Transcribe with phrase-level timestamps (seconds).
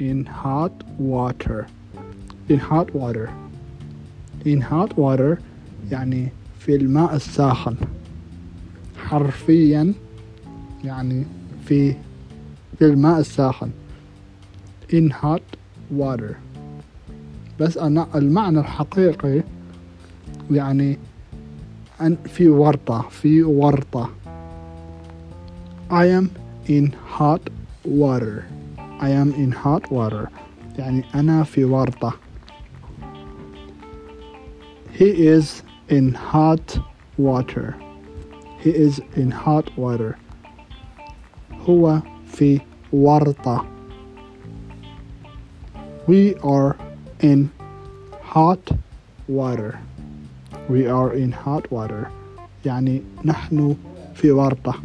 [0.00, 1.66] in hot water.
[2.48, 3.28] In hot water.
[4.44, 5.38] In hot water
[5.90, 6.28] يعني
[6.58, 7.76] في الماء الساخن.
[8.96, 9.94] حرفيا
[10.84, 11.24] يعني
[11.64, 11.94] في
[12.78, 13.70] في الماء الساخن.
[14.92, 15.56] In hot
[15.98, 16.34] water.
[17.60, 19.42] بس أنا المعنى الحقيقي
[20.50, 20.98] يعني
[22.00, 24.10] أن في ورطة في ورطة.
[25.90, 26.28] I am
[26.68, 27.50] in hot
[27.84, 28.57] water.
[28.97, 30.27] I am in hot water
[30.77, 32.13] يعني أنا في ورطة
[34.99, 36.79] He is in hot
[37.17, 37.75] water
[38.63, 40.15] He is in hot water
[41.69, 42.61] هو في
[42.93, 43.65] ورطة
[46.07, 46.75] We are
[47.21, 47.49] in
[48.21, 48.71] hot
[49.27, 49.79] water
[50.69, 52.07] We are in hot water
[52.65, 53.75] يعني نحن
[54.15, 54.75] في ورطة